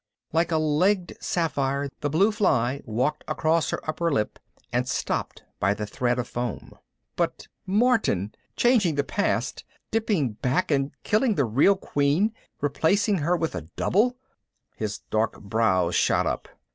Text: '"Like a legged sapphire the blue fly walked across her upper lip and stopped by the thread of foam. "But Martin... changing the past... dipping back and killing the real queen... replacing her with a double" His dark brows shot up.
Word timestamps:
'"Like 0.33 0.51
a 0.51 0.57
legged 0.57 1.15
sapphire 1.21 1.87
the 1.99 2.09
blue 2.09 2.31
fly 2.31 2.81
walked 2.85 3.23
across 3.27 3.69
her 3.69 3.87
upper 3.87 4.11
lip 4.11 4.39
and 4.73 4.89
stopped 4.89 5.43
by 5.59 5.75
the 5.75 5.85
thread 5.85 6.17
of 6.17 6.27
foam. 6.27 6.73
"But 7.15 7.47
Martin... 7.67 8.33
changing 8.55 8.95
the 8.95 9.03
past... 9.03 9.63
dipping 9.91 10.31
back 10.31 10.71
and 10.71 10.89
killing 11.03 11.35
the 11.35 11.45
real 11.45 11.75
queen... 11.75 12.33
replacing 12.61 13.19
her 13.19 13.37
with 13.37 13.53
a 13.53 13.67
double" 13.75 14.17
His 14.81 15.01
dark 15.11 15.39
brows 15.39 15.93
shot 15.93 16.25
up. 16.25 16.47